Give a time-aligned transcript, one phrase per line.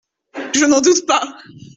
[0.55, 1.21] Je n’en doute pas.